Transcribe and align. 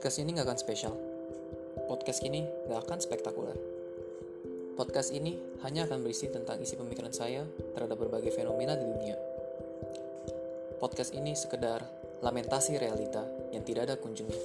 Podcast 0.00 0.24
ini 0.24 0.32
nggak 0.32 0.48
akan 0.48 0.56
spesial. 0.56 0.96
Podcast 1.84 2.24
ini 2.24 2.40
nggak 2.40 2.88
akan 2.88 3.04
spektakuler. 3.04 3.52
Podcast 4.72 5.12
ini 5.12 5.36
hanya 5.60 5.84
akan 5.84 6.00
berisi 6.00 6.32
tentang 6.32 6.56
isi 6.56 6.72
pemikiran 6.72 7.12
saya 7.12 7.44
terhadap 7.76 8.00
berbagai 8.00 8.32
fenomena 8.32 8.80
di 8.80 8.88
dunia. 8.88 9.12
Podcast 10.80 11.12
ini 11.12 11.36
sekedar 11.36 11.84
lamentasi 12.24 12.80
realita 12.80 13.28
yang 13.52 13.60
tidak 13.60 13.92
ada 13.92 14.00
kunjungnya. 14.00 14.40